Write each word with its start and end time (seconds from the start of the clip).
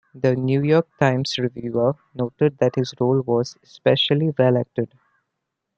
"The 0.15 0.35
New 0.35 0.63
York 0.63 0.87
Times" 0.99 1.37
reviewer 1.37 1.93
noted 2.15 2.57
that 2.57 2.73
his 2.73 2.91
role 2.99 3.21
was 3.21 3.55
"especially 3.63 4.33
well 4.35 4.57
acted. 4.57 4.89